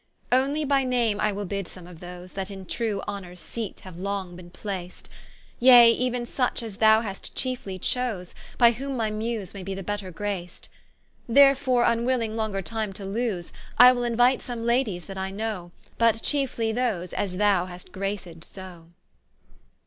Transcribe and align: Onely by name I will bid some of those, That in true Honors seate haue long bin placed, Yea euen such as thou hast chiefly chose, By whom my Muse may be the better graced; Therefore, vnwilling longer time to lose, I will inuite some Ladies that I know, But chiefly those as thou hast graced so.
Onely 0.31 0.65
by 0.65 0.83
name 0.83 1.19
I 1.19 1.31
will 1.31 1.45
bid 1.45 1.67
some 1.67 1.85
of 1.85 1.99
those, 1.99 2.31
That 2.31 2.49
in 2.49 2.65
true 2.65 3.03
Honors 3.07 3.39
seate 3.39 3.81
haue 3.81 3.91
long 3.95 4.35
bin 4.35 4.49
placed, 4.49 5.09
Yea 5.59 5.95
euen 5.95 6.27
such 6.27 6.63
as 6.63 6.77
thou 6.77 7.01
hast 7.01 7.35
chiefly 7.35 7.77
chose, 7.77 8.33
By 8.57 8.71
whom 8.71 8.97
my 8.97 9.11
Muse 9.11 9.53
may 9.53 9.61
be 9.61 9.75
the 9.75 9.83
better 9.83 10.09
graced; 10.09 10.69
Therefore, 11.29 11.85
vnwilling 11.85 12.35
longer 12.35 12.63
time 12.63 12.93
to 12.93 13.05
lose, 13.05 13.53
I 13.77 13.91
will 13.91 14.01
inuite 14.01 14.41
some 14.41 14.63
Ladies 14.63 15.05
that 15.05 15.19
I 15.19 15.29
know, 15.29 15.71
But 15.99 16.23
chiefly 16.23 16.71
those 16.71 17.13
as 17.13 17.37
thou 17.37 17.67
hast 17.67 17.91
graced 17.91 18.43
so. 18.43 18.87